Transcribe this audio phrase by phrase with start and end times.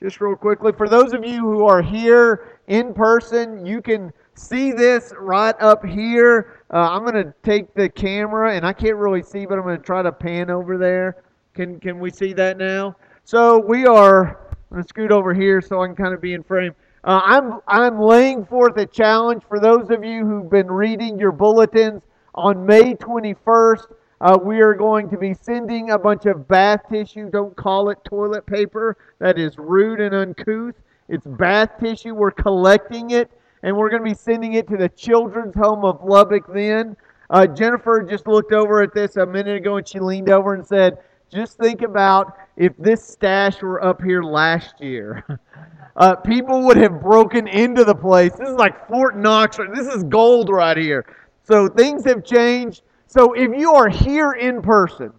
[0.00, 4.70] just real quickly, for those of you who are here in person, you can see
[4.70, 6.62] this right up here.
[6.72, 9.76] Uh, I'm going to take the camera, and I can't really see, but I'm going
[9.76, 11.22] to try to pan over there.
[11.54, 12.94] Can, can we see that now?
[13.24, 14.38] So we are,
[14.70, 16.74] I'm going to scoot over here so I can kind of be in frame.
[17.02, 21.32] Uh, I'm, I'm laying forth a challenge for those of you who've been reading your
[21.32, 22.02] bulletins.
[22.34, 23.86] On May 21st,
[24.20, 27.30] uh, we are going to be sending a bunch of bath tissue.
[27.30, 28.96] Don't call it toilet paper.
[29.20, 30.74] That is rude and uncouth.
[31.08, 32.14] It's bath tissue.
[32.14, 33.30] We're collecting it,
[33.62, 36.96] and we're going to be sending it to the Children's Home of Lubbock then.
[37.30, 40.66] Uh, Jennifer just looked over at this a minute ago, and she leaned over and
[40.66, 40.98] said,
[41.30, 45.24] just think about if this stash were up here last year.
[45.96, 48.30] Uh, people would have broken into the place.
[48.38, 49.58] This is like Fort Knox.
[49.74, 51.04] This is gold right here.
[51.42, 52.82] So things have changed.
[53.10, 55.14] So if you are here in person,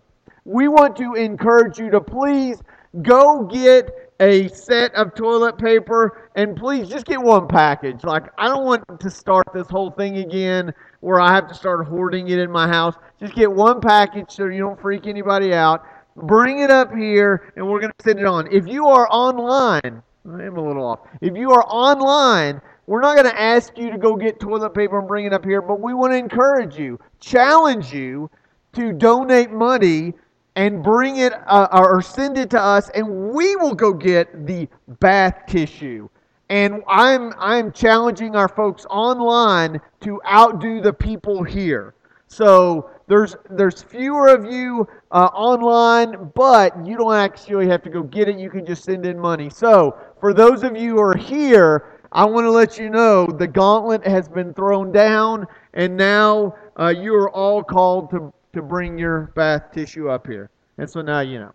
[0.46, 2.62] we want to encourage you to please
[3.02, 3.90] go get
[4.20, 8.04] a set of toilet paper and please just get one package.
[8.04, 11.88] Like, I don't want to start this whole thing again where I have to start
[11.88, 12.94] hoarding it in my house.
[13.20, 15.84] Just get one package so you don't freak anybody out.
[16.16, 18.48] Bring it up here and we're going to send it on.
[18.52, 21.00] If you are online, I am a little off.
[21.22, 24.98] If you are online, we're not going to ask you to go get toilet paper
[24.98, 28.32] and bring it up here, but we want to encourage you, challenge you
[28.74, 30.16] to donate money
[30.56, 34.68] and bring it uh, or send it to us, and we will go get the
[35.00, 36.10] bath tissue.
[36.50, 41.94] And I'm I'm challenging our folks online to outdo the people here.
[42.26, 48.02] So there's there's fewer of you uh, online, but you don't actually have to go
[48.02, 48.40] get it.
[48.40, 49.52] You can just send in money.
[49.52, 53.48] So for those of you who are here, I want to let you know the
[53.48, 58.98] gauntlet has been thrown down, and now uh, you are all called to, to bring
[58.98, 60.50] your bath tissue up here.
[60.80, 61.54] And so now you know.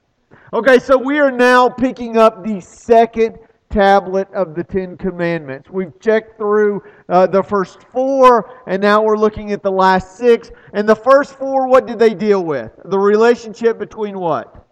[0.52, 3.38] Okay, so we are now picking up the second
[3.70, 5.68] tablet of the Ten Commandments.
[5.68, 10.52] We've checked through uh, the first four, and now we're looking at the last six.
[10.72, 12.70] And the first four, what did they deal with?
[12.84, 14.63] The relationship between what?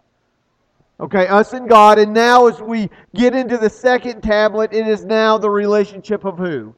[1.03, 1.99] Okay, us and God.
[1.99, 6.37] And now, as we get into the second tablet, it is now the relationship of
[6.37, 6.73] who?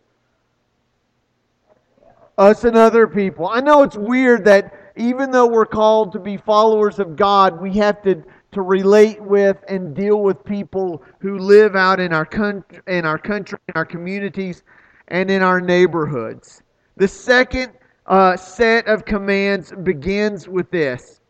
[2.35, 3.47] Us and other people.
[3.47, 7.71] I know it's weird that even though we're called to be followers of God, we
[7.73, 12.79] have to, to relate with and deal with people who live out in our country,
[12.87, 14.63] in our country, in our communities,
[15.09, 16.63] and in our neighborhoods.
[16.97, 17.73] The second
[18.07, 21.21] uh, set of commands begins with this.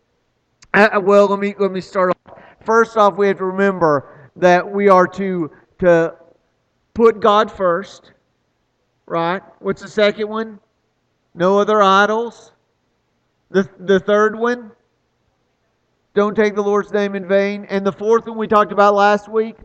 [0.74, 2.40] Uh, well, let me let me start off.
[2.66, 6.16] First off, we have to remember that we are to, to
[6.94, 8.12] put God first,
[9.06, 9.42] right?
[9.60, 10.60] What's the second one?
[11.34, 12.52] No other idols.
[13.52, 14.72] The, the third one?
[16.16, 17.66] Don't take the Lord's name in vain.
[17.70, 19.58] And the fourth one we talked about last week?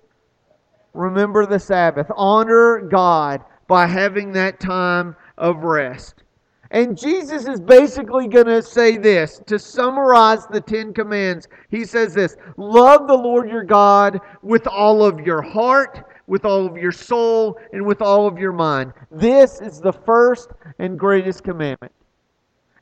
[0.92, 2.10] Remember the Sabbath.
[2.16, 6.24] Honor God by having that time of rest.
[6.72, 11.48] And Jesus is basically going to say this to summarize the Ten Commands.
[11.68, 16.66] He says this Love the Lord your God with all of your heart, with all
[16.66, 18.92] of your soul, and with all of your mind.
[19.10, 21.92] This is the first and greatest commandment.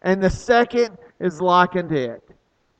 [0.02, 2.22] And the second is like unto it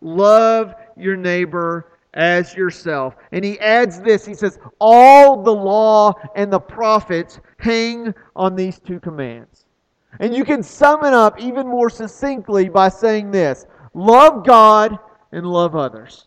[0.00, 3.16] love your neighbor as yourself.
[3.32, 8.78] And he adds this he says, All the law and the prophets hang on these
[8.78, 9.64] two commands.
[10.20, 14.98] And you can sum it up even more succinctly by saying this love God
[15.32, 16.26] and love others.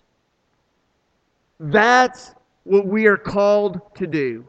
[1.60, 4.46] That's what we are called to do.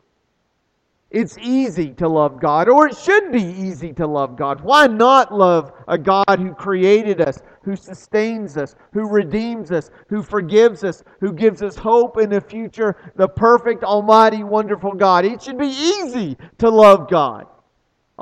[1.10, 4.62] It's easy to love God, or it should be easy to love God.
[4.62, 10.22] Why not love a God who created us, who sustains us, who redeems us, who
[10.22, 15.26] forgives us, who gives us hope in the future, the perfect, almighty, wonderful God?
[15.26, 17.46] It should be easy to love God.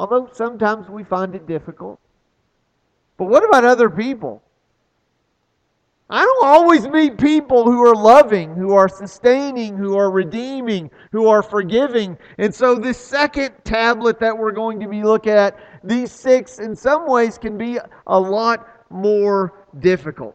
[0.01, 2.01] Although sometimes we find it difficult.
[3.19, 4.43] But what about other people?
[6.09, 11.29] I don't always meet people who are loving, who are sustaining, who are redeeming, who
[11.29, 12.17] are forgiving.
[12.39, 16.75] And so, this second tablet that we're going to be looking at, these six, in
[16.75, 20.35] some ways, can be a lot more difficult.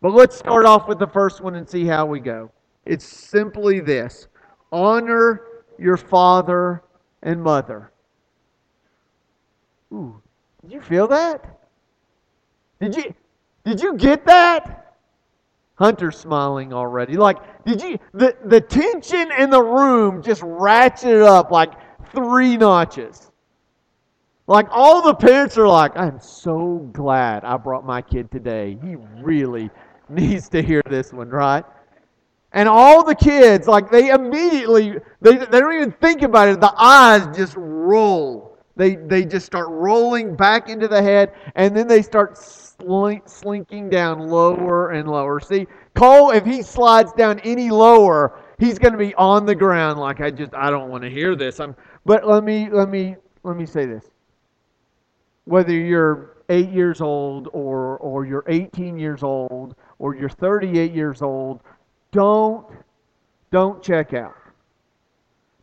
[0.00, 2.50] But let's start off with the first one and see how we go.
[2.86, 4.28] It's simply this
[4.72, 5.42] honor
[5.78, 6.82] your father
[7.22, 7.91] and mother.
[9.92, 10.20] Ooh,
[10.62, 11.60] did you feel that?
[12.80, 13.14] Did you
[13.64, 14.78] did you get that?
[15.76, 17.16] Hunter's smiling already.
[17.16, 21.72] Like, did you the, the tension in the room just ratcheted up like
[22.12, 23.30] three notches.
[24.46, 28.78] Like all the parents are like, I'm so glad I brought my kid today.
[28.82, 29.70] He really
[30.08, 31.64] needs to hear this one, right?
[32.52, 36.60] And all the kids, like they immediately, they, they don't even think about it.
[36.60, 38.51] The eyes just roll.
[38.76, 43.90] They, they just start rolling back into the head, and then they start slink, slinking
[43.90, 45.40] down lower and lower.
[45.40, 49.98] See, Cole, if he slides down any lower, he's going to be on the ground.
[50.00, 51.60] Like I just, I don't want to hear this.
[51.60, 51.76] I'm,
[52.06, 54.06] but let me, let me, let me say this.
[55.44, 61.22] Whether you're eight years old, or or you're 18 years old, or you're 38 years
[61.22, 61.60] old,
[62.12, 62.66] don't
[63.50, 64.34] don't check out.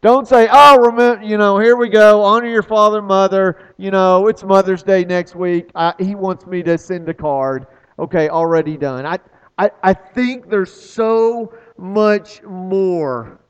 [0.01, 2.21] Don't say, "Oh, remember, you know, here we go.
[2.23, 3.73] Honor your father and mother.
[3.77, 5.71] You know, it's Mother's Day next week.
[5.75, 7.67] I, he wants me to send a card.
[7.97, 9.19] Okay, already done." I,
[9.57, 13.41] I I think there's so much more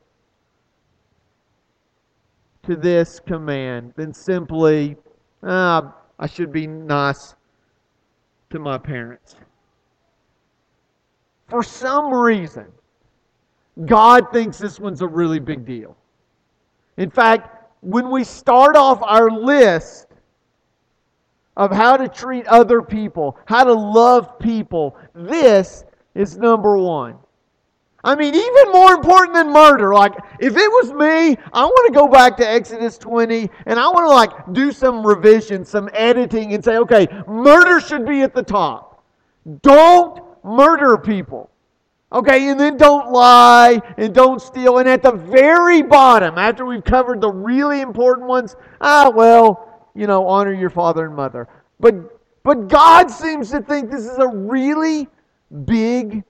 [2.64, 4.96] to this command than simply,
[5.44, 7.36] ah, I should be nice
[8.50, 9.36] to my parents.
[11.48, 12.68] For some reason,
[13.86, 15.96] God thinks this one's a really big deal.
[17.00, 20.08] In fact, when we start off our list
[21.56, 27.16] of how to treat other people, how to love people, this is number one.
[28.04, 29.94] I mean, even more important than murder.
[29.94, 33.88] Like, if it was me, I want to go back to Exodus 20 and I
[33.88, 38.34] want to, like, do some revision, some editing, and say, okay, murder should be at
[38.34, 39.04] the top.
[39.62, 41.50] Don't murder people.
[42.12, 44.80] Okay, and then don't lie and don't steal.
[44.80, 50.08] And at the very bottom, after we've covered the really important ones, ah, well, you
[50.08, 51.48] know, honor your father and mother.
[51.80, 51.96] But
[52.44, 55.08] but God seems to think this is a really
[55.66, 56.24] big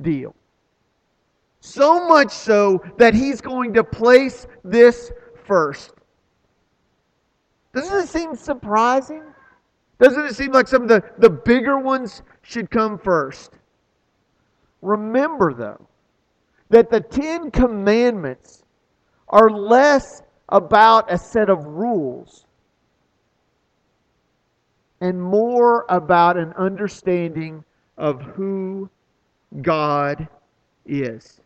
[0.00, 0.34] deal.
[1.60, 5.10] So much so that he's going to place this
[5.44, 5.92] first.
[7.74, 9.22] Doesn't it seem surprising?
[10.00, 13.52] Doesn't it seem like some of the, the bigger ones should come first?
[14.82, 15.86] Remember, though,
[16.68, 18.64] that the Ten Commandments
[19.28, 22.44] are less about a set of rules
[25.00, 27.64] and more about an understanding
[27.96, 28.88] of who
[29.60, 30.28] God
[30.86, 31.40] is.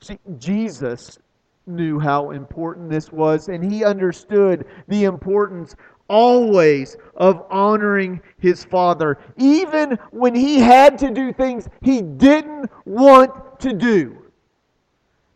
[0.00, 1.18] See, Jesus
[1.66, 5.76] knew how important this was, and he understood the importance
[6.08, 13.60] always of honoring his father, even when he had to do things he didn't want
[13.60, 14.18] to do.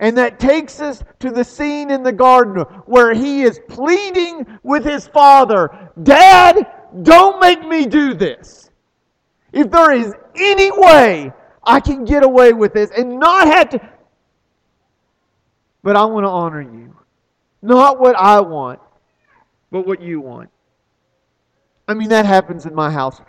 [0.00, 4.84] And that takes us to the scene in the garden where he is pleading with
[4.84, 6.66] his father Dad,
[7.02, 8.70] don't make me do this.
[9.52, 11.32] If there is any way
[11.64, 13.90] I can get away with this and not have to.
[15.82, 16.96] But I want to honor you.
[17.60, 18.80] Not what I want,
[19.70, 20.50] but what you want.
[21.88, 23.20] I mean, that happens in my house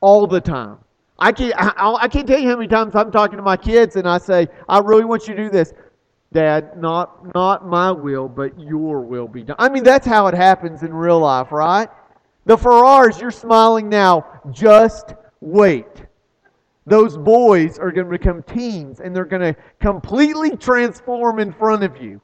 [0.00, 0.78] all the time.
[1.18, 3.96] I can't, I, I can't tell you how many times I'm talking to my kids
[3.96, 5.74] and I say, I really want you to do this.
[6.32, 9.56] Dad, not, not my will, but your will be done.
[9.58, 11.88] I mean, that's how it happens in real life, right?
[12.44, 14.40] The Farrars, you're smiling now.
[14.50, 15.86] Just wait.
[16.86, 21.82] Those boys are going to become teens and they're going to completely transform in front
[21.82, 22.20] of you.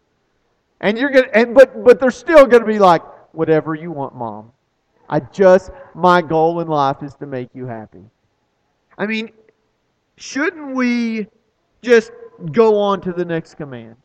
[0.81, 3.03] And you're going to, and, but, but they're still going to be like,
[3.35, 4.53] whatever you want, mom.
[5.09, 8.05] I just, my goal in life is to make you happy.
[8.97, 9.31] I mean,
[10.17, 11.27] shouldn't we
[11.83, 12.12] just
[12.53, 13.97] go on to the next command?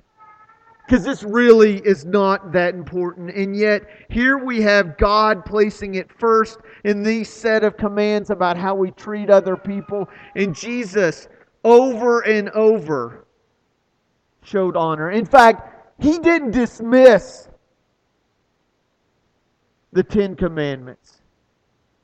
[0.86, 3.30] Because this really is not that important.
[3.36, 8.58] And yet, here we have God placing it first in these set of commands about
[8.58, 10.10] how we treat other people.
[10.36, 11.28] And Jesus,
[11.64, 13.28] over and over,
[14.42, 15.12] showed honor.
[15.12, 17.49] In fact, he didn't dismiss
[19.92, 21.22] the Ten Commandments.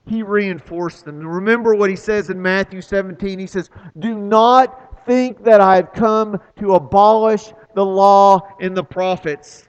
[0.08, 1.20] He reinforced them.
[1.20, 3.39] Remember what he says in Matthew 17.
[3.39, 8.84] He says, Do not think that I have come to abolish the law and the
[8.84, 9.68] prophets.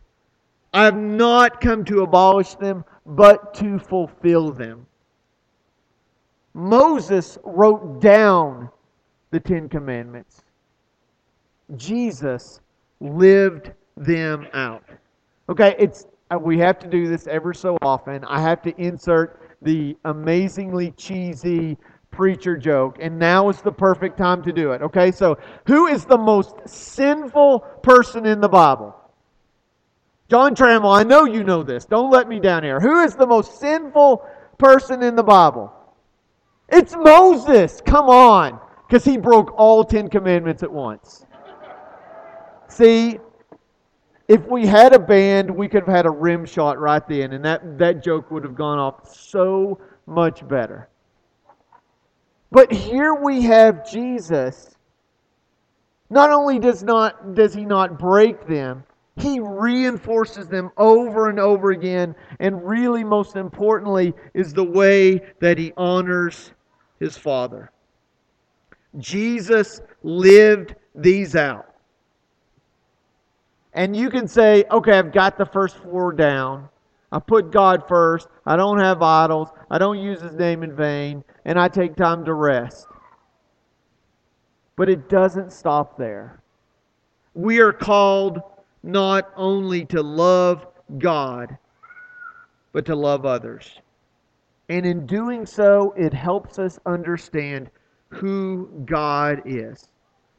[0.73, 4.87] I have not come to abolish them, but to fulfill them.
[6.53, 8.71] Moses wrote down
[9.31, 10.43] the Ten Commandments.
[11.77, 12.61] Jesus
[13.01, 14.85] lived them out.
[15.49, 18.25] Okay, it's Uh, we have to do this ever so often.
[18.25, 21.77] I have to insert the amazingly cheesy
[22.11, 24.83] preacher joke, and now is the perfect time to do it.
[24.83, 28.95] Okay, so who is the most sinful person in the Bible?
[30.29, 31.85] John Trammell, I know you know this.
[31.85, 32.81] Don't let me down here.
[32.81, 34.27] Who is the most sinful
[34.59, 35.73] person in the Bible?
[36.69, 37.81] It's Moses.
[37.87, 38.59] Come on.
[38.89, 41.25] Because he broke all Ten Commandments at once.
[42.69, 43.19] See,
[44.29, 47.45] if we had a band, we could have had a rim shot right then, and
[47.45, 50.89] that, that joke would have gone off so much better.
[52.51, 54.75] But here we have Jesus
[56.11, 58.85] Not only does not does he not break them,
[59.17, 65.59] he reinforces them over and over again, and really most importantly is the way that
[65.59, 66.53] he honors
[67.01, 67.71] his father.
[68.99, 71.76] Jesus lived these out.
[73.77, 76.69] And you can say, okay, I've got the first four down.
[77.13, 78.27] I put God first.
[78.47, 79.51] I don't have idols.
[79.71, 81.23] I don't use his name in vain.
[81.45, 82.87] And I take time to rest.
[84.77, 86.41] But it doesn't stop there.
[87.35, 88.41] We are called
[88.83, 90.67] not only to love
[90.97, 91.57] God,
[92.73, 93.79] but to love others.
[94.71, 97.71] And in doing so, it helps us understand
[98.09, 99.89] who God is.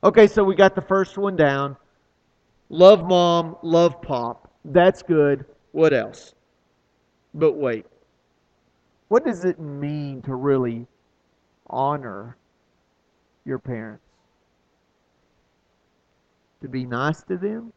[0.03, 1.77] Okay, so we got the first one down.
[2.69, 4.51] Love mom, love pop.
[4.65, 5.45] That's good.
[5.71, 6.35] What else?
[7.33, 7.85] But wait.
[9.07, 10.85] What does it mean to really
[11.67, 12.35] honor
[13.45, 14.03] your parents?
[16.61, 17.71] To be nice to them?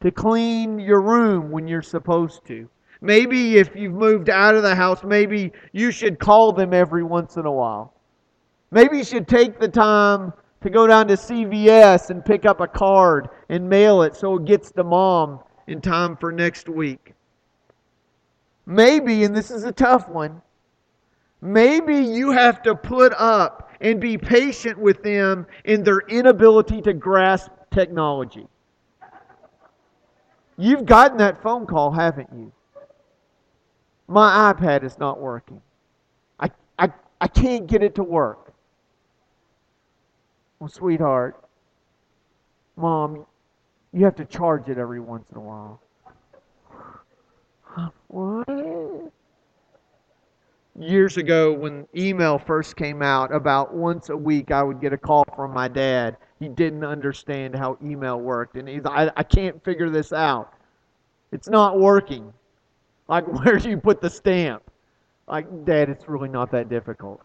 [0.00, 2.68] To clean your room when you're supposed to?
[3.00, 7.36] Maybe if you've moved out of the house, maybe you should call them every once
[7.36, 7.92] in a while.
[8.70, 10.32] Maybe you should take the time
[10.64, 14.46] to go down to CVS and pick up a card and mail it so it
[14.46, 17.12] gets to mom in time for next week.
[18.64, 20.40] Maybe, and this is a tough one,
[21.42, 26.94] maybe you have to put up and be patient with them in their inability to
[26.94, 28.46] grasp technology.
[30.56, 32.50] You've gotten that phone call, haven't you?
[34.08, 35.60] My iPad is not working.
[36.40, 36.88] I, I,
[37.20, 38.43] I can't get it to work.
[40.64, 41.44] Well, sweetheart,
[42.76, 43.26] mom,
[43.92, 45.82] you have to charge it every once in a while.
[48.08, 49.12] What?
[50.78, 54.96] Years ago, when email first came out, about once a week I would get a
[54.96, 56.16] call from my dad.
[56.40, 60.54] He didn't understand how email worked, and he's I, I can't figure this out.
[61.30, 62.32] It's not working.
[63.06, 64.62] Like, where do you put the stamp?
[65.28, 67.20] Like, Dad, it's really not that difficult.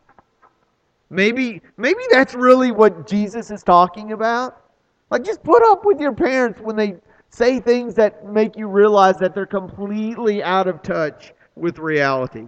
[1.10, 4.62] Maybe, maybe that's really what Jesus is talking about.
[5.10, 6.96] Like, just put up with your parents when they
[7.30, 12.46] say things that make you realize that they're completely out of touch with reality.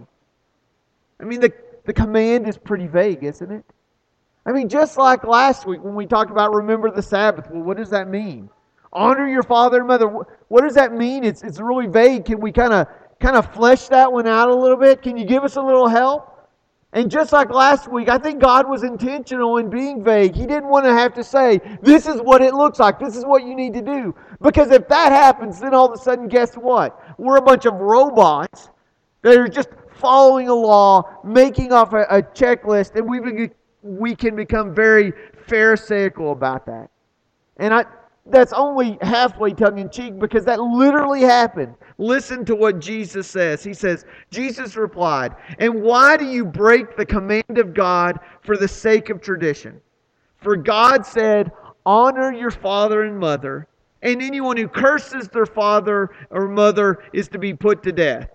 [1.20, 1.52] I mean, the,
[1.84, 3.64] the command is pretty vague, isn't it?
[4.44, 7.76] I mean, just like last week when we talked about remember the Sabbath, well, what
[7.76, 8.50] does that mean?
[8.92, 10.08] Honor your father and mother.
[10.48, 11.24] What does that mean?
[11.24, 12.24] It's, it's really vague.
[12.24, 12.86] Can we kind of
[13.20, 15.00] kind of flesh that one out a little bit?
[15.00, 16.31] Can you give us a little help?
[16.94, 20.34] And just like last week, I think God was intentional in being vague.
[20.34, 22.98] He didn't want to have to say, this is what it looks like.
[22.98, 24.14] This is what you need to do.
[24.42, 27.00] Because if that happens, then all of a sudden, guess what?
[27.18, 28.68] We're a bunch of robots
[29.22, 33.48] that are just following a law, making off a, a checklist, and we,
[33.82, 35.12] we can become very
[35.46, 36.90] pharisaical about that.
[37.56, 37.86] And I,
[38.26, 41.74] that's only halfway tongue in cheek because that literally happened.
[41.98, 43.64] Listen to what Jesus says.
[43.64, 48.68] He says, Jesus replied, And why do you break the command of God for the
[48.68, 49.80] sake of tradition?
[50.36, 51.50] For God said,
[51.84, 53.66] Honor your father and mother,
[54.02, 58.30] and anyone who curses their father or mother is to be put to death.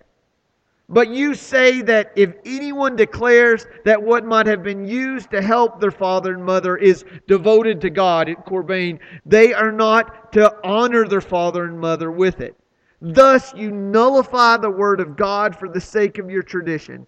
[0.89, 5.82] But you say that if anyone declares that what might have been used to help
[5.82, 11.06] their father and mother is devoted to God at Corban, they are not to honor
[11.06, 12.56] their father and mother with it.
[13.01, 17.06] Thus you nullify the word of God for the sake of your tradition.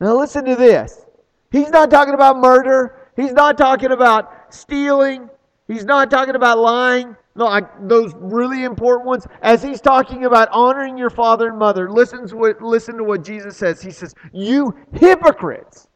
[0.00, 1.04] Now listen to this.
[1.50, 3.08] He's not talking about murder.
[3.16, 5.28] He's not talking about stealing.
[5.66, 7.16] He's not talking about lying
[7.46, 12.26] like those really important ones, as he's talking about honoring your father and mother, listen
[12.28, 13.80] to what, listen to what Jesus says.
[13.80, 15.88] He says, You hypocrites.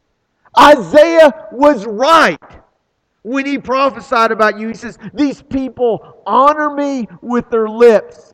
[0.57, 2.39] Isaiah was right
[3.23, 4.67] when he prophesied about you.
[4.69, 8.33] He says, These people honor me with their lips,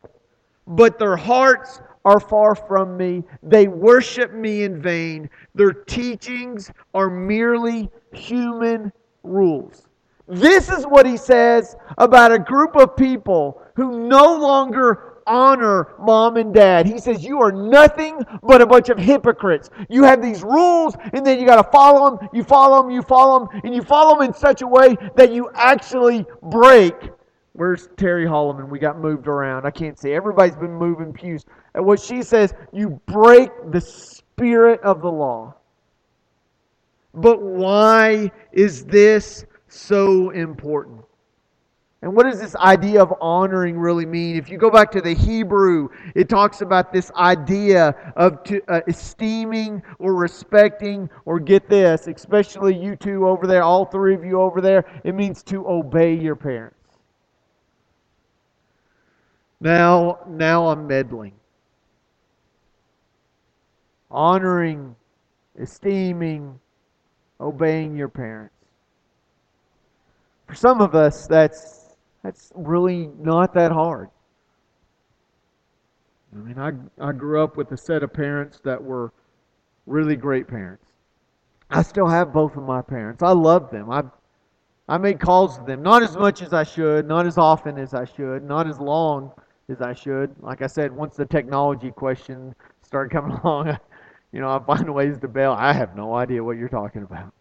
[0.67, 3.23] but their hearts are far from me.
[3.43, 5.29] They worship me in vain.
[5.55, 8.91] Their teachings are merely human
[9.23, 9.87] rules.
[10.31, 16.37] This is what he says about a group of people who no longer honor mom
[16.37, 16.85] and dad.
[16.85, 19.69] He says, You are nothing but a bunch of hypocrites.
[19.89, 23.01] You have these rules, and then you got to follow them, you follow them, you
[23.01, 26.95] follow them, and you follow them in such a way that you actually break.
[27.51, 28.69] Where's Terry Holloman?
[28.69, 29.65] We got moved around.
[29.65, 30.13] I can't see.
[30.13, 31.43] Everybody's been moving pews.
[31.75, 35.55] And what she says, you break the spirit of the law.
[37.13, 41.03] But why is this so important.
[42.03, 44.35] And what does this idea of honoring really mean?
[44.35, 48.81] If you go back to the Hebrew, it talks about this idea of to, uh,
[48.87, 54.41] esteeming or respecting, or get this, especially you two over there, all three of you
[54.41, 56.75] over there, it means to obey your parents.
[59.59, 61.33] Now, now I'm meddling.
[64.09, 64.95] Honoring,
[65.59, 66.59] esteeming,
[67.39, 68.55] obeying your parents.
[70.51, 74.09] For some of us, that's that's really not that hard.
[76.33, 79.13] I mean, I, I grew up with a set of parents that were
[79.85, 80.87] really great parents.
[81.69, 83.23] I still have both of my parents.
[83.23, 83.89] I love them.
[83.89, 84.03] I,
[84.89, 87.93] I make calls to them, not as much as I should, not as often as
[87.93, 89.31] I should, not as long
[89.69, 90.35] as I should.
[90.41, 93.79] Like I said, once the technology question started coming along,
[94.33, 95.53] you know, I find ways to bail.
[95.53, 97.33] I have no idea what you're talking about.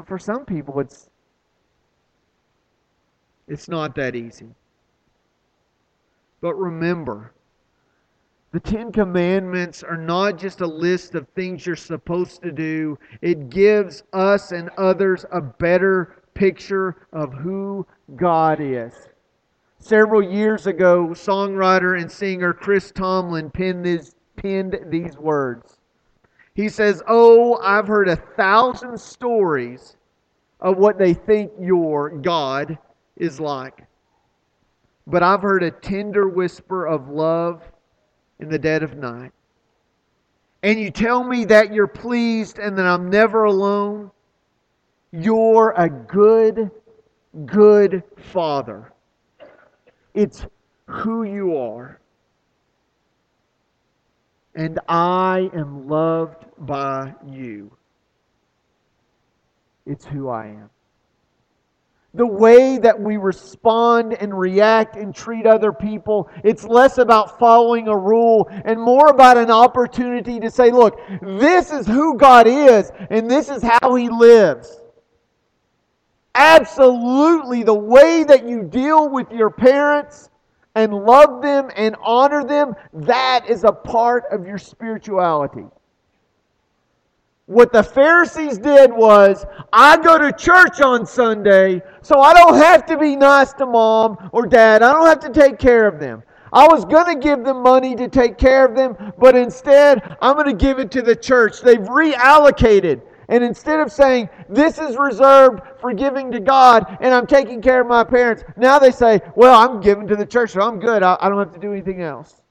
[0.00, 1.10] But for some people, it's
[3.46, 4.48] it's not that easy.
[6.40, 7.34] But remember,
[8.50, 13.50] the Ten Commandments are not just a list of things you're supposed to do, it
[13.50, 18.94] gives us and others a better picture of who God is.
[19.80, 25.79] Several years ago, songwriter and singer Chris Tomlin penned, this, penned these words.
[26.60, 29.96] He says, Oh, I've heard a thousand stories
[30.60, 32.76] of what they think your God
[33.16, 33.86] is like.
[35.06, 37.62] But I've heard a tender whisper of love
[38.40, 39.32] in the dead of night.
[40.62, 44.10] And you tell me that you're pleased and that I'm never alone.
[45.12, 46.70] You're a good,
[47.46, 48.92] good father.
[50.12, 50.44] It's
[50.86, 52.00] who you are.
[54.54, 57.70] And I am loved by you.
[59.86, 60.70] It's who I am
[62.14, 66.28] the way that we respond and react and treat other people.
[66.42, 71.70] It's less about following a rule and more about an opportunity to say, look, this
[71.70, 74.80] is who God is and this is how He lives.
[76.34, 80.29] Absolutely, the way that you deal with your parents
[80.74, 85.64] and love them and honor them, that is a part of your spirituality.
[87.46, 92.86] What the Pharisees did was, I go to church on Sunday, so I don't have
[92.86, 94.82] to be nice to mom or dad.
[94.82, 96.22] I don't have to take care of them.
[96.52, 100.34] I was going to give them money to take care of them, but instead, I'm
[100.34, 101.60] going to give it to the church.
[101.60, 103.02] They've reallocated.
[103.30, 107.80] And instead of saying, this is reserved for giving to God and I'm taking care
[107.80, 111.04] of my parents, now they say, well, I'm giving to the church, so I'm good.
[111.04, 112.42] I, I don't have to do anything else.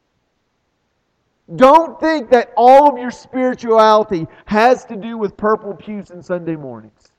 [1.58, 6.56] Don't think that all of your spirituality has to do with purple pews and Sunday
[6.56, 7.12] mornings.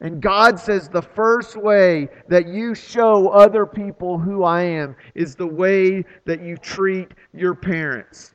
[0.00, 5.34] And God says the first way that you show other people who I am is
[5.34, 8.34] the way that you treat your parents.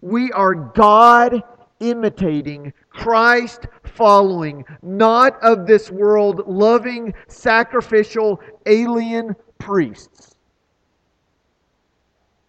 [0.00, 1.42] We are God
[1.82, 10.36] imitating, Christ following, not of this world loving, sacrificial, alien priests.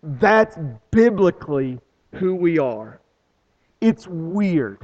[0.04, 0.58] That's
[0.91, 1.80] biblically
[2.13, 3.02] who we are.
[3.82, 4.80] It's weird.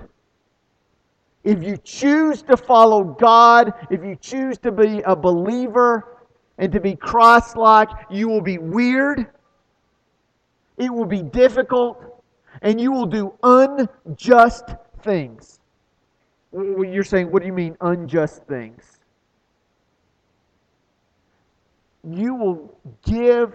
[1.43, 6.17] If you choose to follow God, if you choose to be a believer
[6.57, 9.27] and to be Christ like, you will be weird,
[10.77, 12.18] it will be difficult,
[12.61, 14.65] and you will do unjust
[15.01, 15.59] things.
[16.51, 18.99] You're saying, what do you mean, unjust things?
[22.03, 23.53] You will give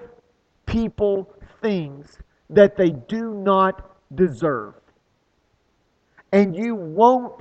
[0.67, 2.19] people things
[2.51, 4.75] that they do not deserve.
[6.33, 7.41] And you won't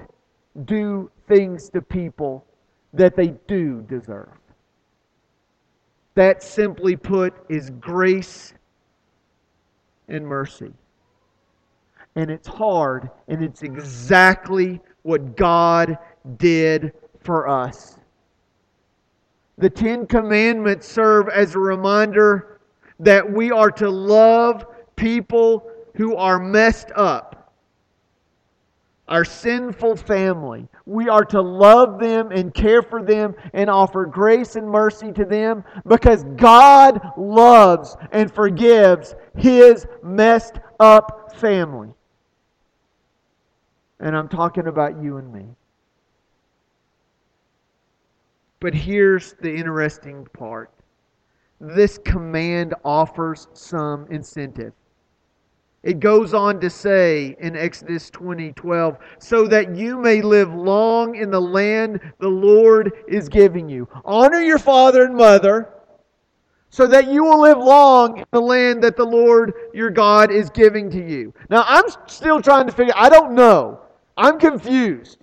[0.66, 2.46] do things to people
[2.94, 4.30] that they do deserve.
[6.16, 8.54] That, simply put, is grace
[10.08, 10.72] and mercy.
[12.16, 15.98] And it's hard, and it's exactly what God
[16.38, 17.98] did for us.
[19.58, 22.60] The Ten Commandments serve as a reminder
[23.00, 27.54] that we are to love people who are messed up.
[29.08, 30.68] Our sinful family.
[30.86, 35.26] We are to love them and care for them and offer grace and mercy to
[35.26, 41.94] them because God loves and forgives His messed up family.
[44.00, 45.46] And I'm talking about you and me.
[48.60, 50.72] But here's the interesting part
[51.60, 54.74] this command offers some incentive.
[55.84, 61.16] It goes on to say in Exodus 20 12, so that you may live long
[61.16, 63.88] in the land the Lord is giving you.
[64.06, 65.74] Honor your father and mother,
[66.70, 70.50] so that you will live long in the land that the Lord your God is
[70.50, 71.34] giving to you.
[71.50, 73.83] Now, I'm still trying to figure, I don't know.
[74.18, 75.18] I'm confused.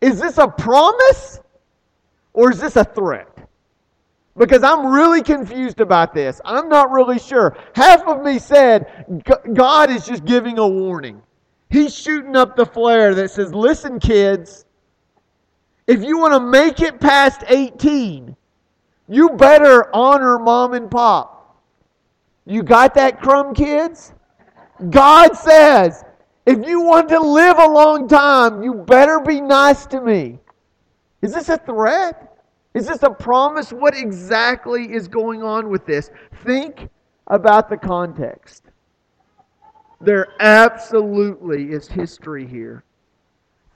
[0.00, 1.40] Is this a promise
[2.32, 3.26] or is this a threat?
[4.36, 6.40] Because I'm really confused about this.
[6.44, 7.56] I'm not really sure.
[7.74, 11.20] Half of me said God is just giving a warning.
[11.68, 14.64] He's shooting up the flare that says, listen, kids,
[15.86, 18.36] if you want to make it past 18,
[19.08, 21.60] you better honor mom and pop.
[22.46, 24.12] You got that, crumb kids?
[24.88, 26.04] God says,
[26.50, 30.38] if you want to live a long time, you better be nice to me.
[31.22, 32.38] Is this a threat?
[32.74, 33.72] Is this a promise?
[33.72, 36.10] What exactly is going on with this?
[36.44, 36.88] Think
[37.28, 38.64] about the context.
[40.00, 42.84] There absolutely is history here.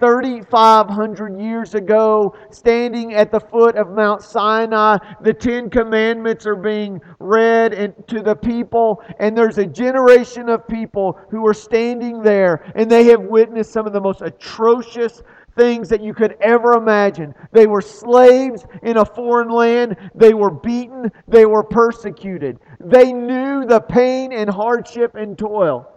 [0.04, 7.00] 3,500 years ago, standing at the foot of Mount Sinai, the Ten Commandments are being
[7.20, 12.90] read to the people, and there's a generation of people who are standing there, and
[12.90, 15.22] they have witnessed some of the most atrocious
[15.56, 17.34] things that you could ever imagine.
[17.52, 19.96] They were slaves in a foreign land.
[20.14, 21.10] They were beaten.
[21.28, 22.58] They were persecuted.
[22.78, 25.90] They knew the pain and hardship and toil.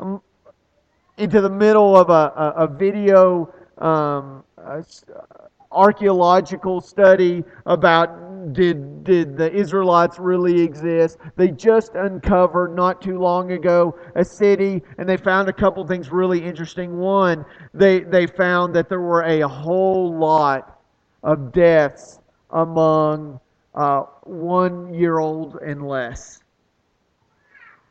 [0.00, 0.20] Um,
[1.16, 4.84] into the middle of a, a, a video um, a,
[5.70, 11.18] archaeological study about did did the Israelites really exist?
[11.36, 16.10] They just uncovered not too long ago a city, and they found a couple things
[16.10, 16.98] really interesting.
[16.98, 20.78] One, they they found that there were a whole lot
[21.22, 23.40] of deaths among
[23.74, 26.43] uh, one year old and less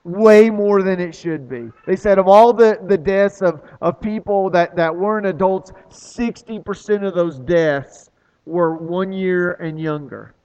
[0.03, 1.69] way more than it should be.
[1.85, 7.07] They said of all the, the deaths of, of people that, that weren't adults, 60%
[7.07, 8.09] of those deaths
[8.45, 10.35] were one year and younger.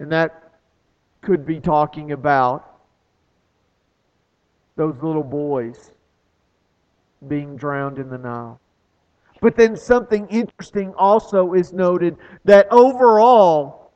[0.00, 0.54] And that
[1.20, 2.80] could be talking about
[4.76, 5.92] those little boys
[7.28, 8.58] being drowned in the Nile.
[9.40, 13.92] But then something interesting also is noted that overall,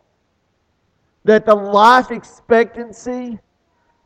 [1.25, 3.39] that the life expectancy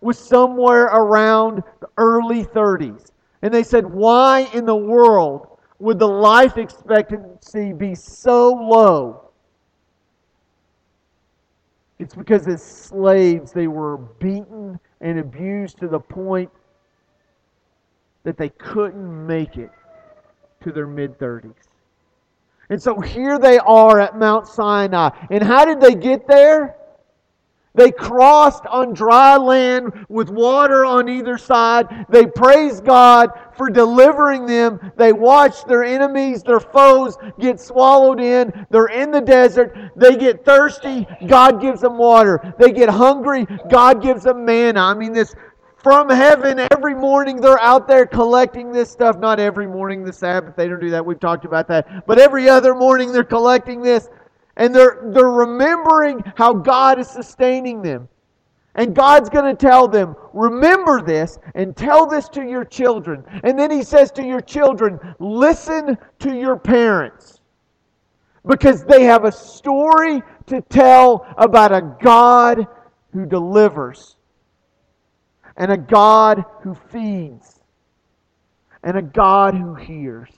[0.01, 3.11] was somewhere around the early 30s.
[3.43, 9.31] And they said, why in the world would the life expectancy be so low?
[11.99, 16.51] It's because as slaves they were beaten and abused to the point
[18.23, 19.71] that they couldn't make it
[20.63, 21.55] to their mid 30s.
[22.71, 25.11] And so here they are at Mount Sinai.
[25.31, 26.78] And how did they get there?
[27.75, 32.07] They crossed on dry land with water on either side.
[32.09, 34.81] They praised God for delivering them.
[34.97, 38.67] They watched their enemies, their foes, get swallowed in.
[38.71, 39.77] They're in the desert.
[39.97, 41.07] They get thirsty.
[41.27, 42.55] God gives them water.
[42.59, 43.47] They get hungry.
[43.71, 44.81] God gives them manna.
[44.81, 45.35] I mean, this
[45.79, 50.57] from heaven every morning they're out there collecting this stuff not every morning the sabbath
[50.57, 54.09] they don't do that we've talked about that but every other morning they're collecting this
[54.59, 58.09] and they're, they're remembering how God is sustaining them.
[58.75, 63.25] And God's going to tell them, remember this and tell this to your children.
[63.43, 67.41] And then He says to your children, listen to your parents.
[68.47, 72.67] Because they have a story to tell about a God
[73.13, 74.17] who delivers,
[75.57, 77.61] and a God who feeds,
[78.85, 80.31] and a God who hears.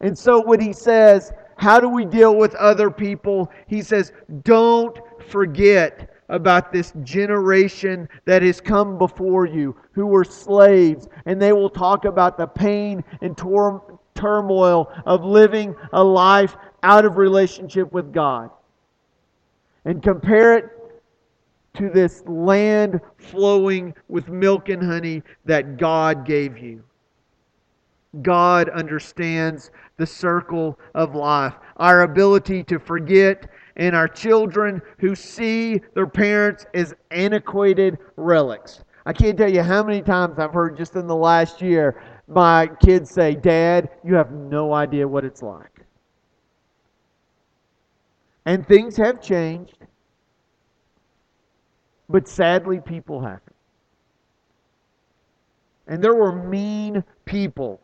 [0.00, 3.50] And so when He says, how do we deal with other people?
[3.66, 11.08] He says, don't forget about this generation that has come before you who were slaves,
[11.24, 17.04] and they will talk about the pain and tor- turmoil of living a life out
[17.04, 18.50] of relationship with God.
[19.84, 20.70] And compare it
[21.74, 26.82] to this land flowing with milk and honey that God gave you.
[28.22, 35.80] God understands the circle of life, our ability to forget, and our children who see
[35.94, 38.84] their parents as antiquated relics.
[39.04, 42.66] I can't tell you how many times I've heard just in the last year my
[42.82, 45.84] kids say, Dad, you have no idea what it's like.
[48.44, 49.78] And things have changed,
[52.08, 53.42] but sadly, people haven't.
[55.88, 57.80] And there were mean people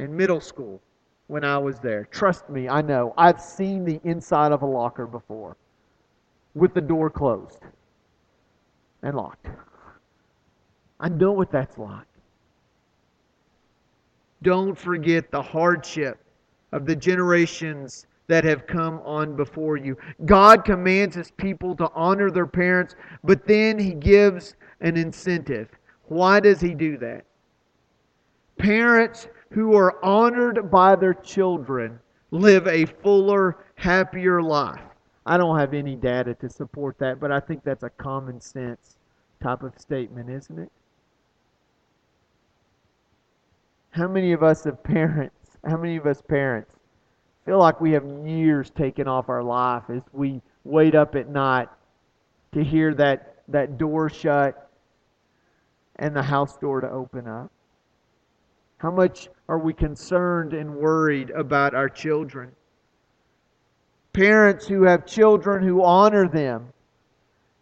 [0.00, 0.80] in middle school
[1.28, 2.06] when I was there.
[2.06, 3.14] Trust me, I know.
[3.16, 5.56] I've seen the inside of a locker before
[6.54, 7.60] with the door closed.
[9.02, 9.46] and locked.
[10.98, 12.06] I know what that's like.
[14.42, 16.18] Don't forget the hardship
[16.72, 19.96] of the generations that have come on before you.
[20.26, 25.68] God commands his people to honor their parents, but then he gives an incentive.
[26.08, 27.24] Why does he do that?
[28.58, 31.98] Parents who are honored by their children
[32.30, 34.80] live a fuller, happier life.
[35.26, 38.96] I don't have any data to support that, but I think that's a common sense
[39.42, 40.70] type of statement, isn't it?
[43.90, 46.70] How many of us have parents, how many of us parents
[47.44, 51.68] feel like we have years taken off our life as we wait up at night
[52.52, 54.70] to hear that, that door shut
[55.96, 57.50] and the house door to open up?
[58.80, 62.50] How much are we concerned and worried about our children?
[64.14, 66.72] Parents who have children who honor them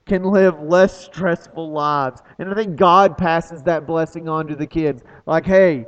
[0.06, 2.22] can live less stressful lives.
[2.38, 5.02] And I think God passes that blessing on to the kids.
[5.26, 5.86] Like, hey,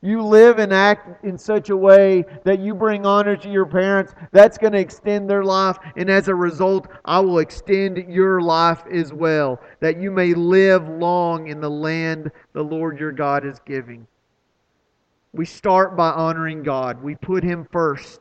[0.00, 4.14] you live and act in such a way that you bring honor to your parents,
[4.30, 5.76] that's going to extend their life.
[5.96, 10.88] And as a result, I will extend your life as well, that you may live
[10.88, 14.06] long in the land the Lord your God is giving.
[15.32, 18.20] We start by honoring God, we put Him first.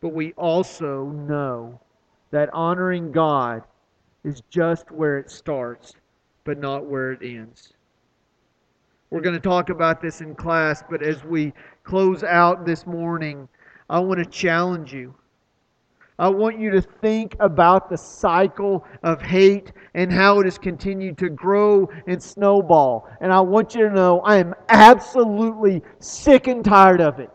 [0.00, 1.80] But we also know
[2.30, 3.64] that honoring God
[4.24, 5.94] is just where it starts
[6.44, 7.72] but not where it ends.
[9.10, 13.48] We're going to talk about this in class, but as we close out this morning,
[13.88, 15.14] I want to challenge you.
[16.20, 21.16] I want you to think about the cycle of hate and how it has continued
[21.16, 23.08] to grow and snowball.
[23.22, 27.30] And I want you to know I am absolutely sick and tired of it.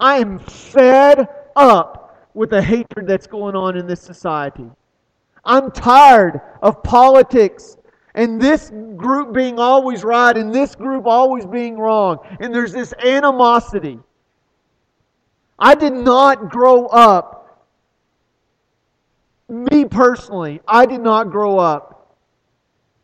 [0.00, 4.68] I am fed up with the hatred that's going on in this society.
[5.44, 7.76] I'm tired of politics
[8.16, 12.18] and this group being always right and this group always being wrong.
[12.40, 14.00] And there's this animosity.
[15.58, 17.43] I did not grow up,
[19.54, 22.16] me personally, I did not grow up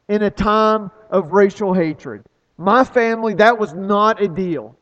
[0.08, 2.24] in a time of racial hatred.
[2.58, 4.76] My family, that was not a deal.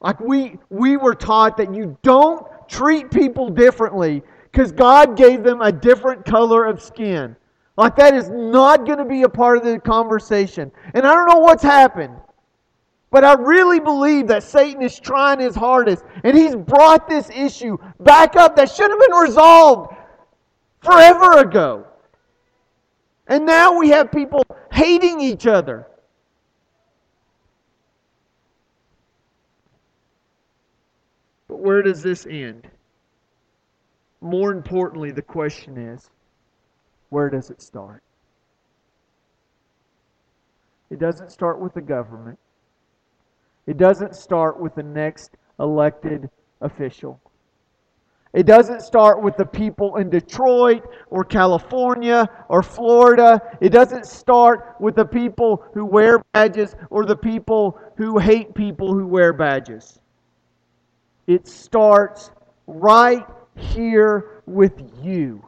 [0.00, 5.60] Like we we were taught that you don't treat people differently because God gave them
[5.60, 7.34] a different color of skin.
[7.76, 10.70] Like that is not going to be a part of the conversation.
[10.94, 12.14] And I don't know what's happened.
[13.10, 16.04] But I really believe that Satan is trying his hardest.
[16.24, 19.94] And he's brought this issue back up that should have been resolved
[20.82, 21.86] forever ago.
[23.26, 25.86] And now we have people hating each other.
[31.46, 32.68] But where does this end?
[34.20, 36.10] More importantly, the question is
[37.10, 38.02] where does it start?
[40.90, 42.38] It doesn't start with the government.
[43.66, 47.20] It doesn't start with the next elected official.
[48.34, 53.40] It doesn't start with the people in Detroit or California or Florida.
[53.60, 58.92] It doesn't start with the people who wear badges or the people who hate people
[58.92, 59.98] who wear badges.
[61.26, 62.30] It starts
[62.66, 65.44] right here with you.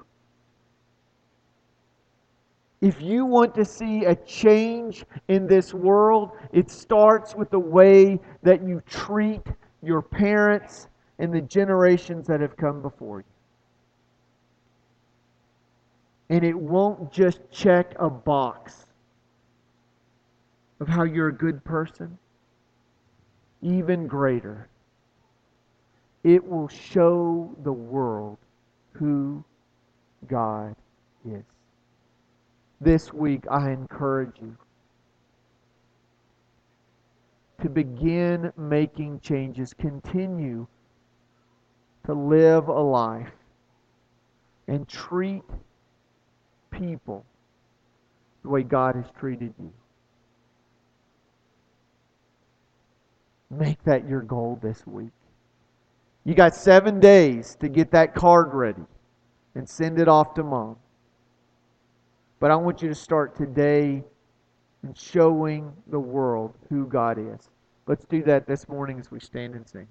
[2.80, 8.18] If you want to see a change in this world, it starts with the way
[8.42, 9.42] that you treat
[9.82, 10.88] your parents
[11.20, 13.24] and the generations that have come before you.
[16.30, 18.86] And it won't just check a box
[20.80, 22.18] of how you're a good person.
[23.60, 24.68] Even greater,
[26.24, 28.38] it will show the world
[28.92, 29.44] who
[30.26, 30.74] God
[31.26, 31.44] is.
[32.80, 34.56] This week, I encourage you
[37.60, 39.74] to begin making changes.
[39.74, 40.66] Continue
[42.06, 43.32] to live a life
[44.68, 45.42] and treat
[46.70, 47.24] people
[48.42, 49.72] the way God has treated you.
[53.50, 55.10] Make that your goal this week.
[56.24, 58.84] You got seven days to get that card ready
[59.54, 60.76] and send it off to mom.
[62.38, 64.04] But I want you to start today
[64.82, 67.50] in showing the world who God is.
[67.86, 69.88] Let's do that this morning as we stand and sing.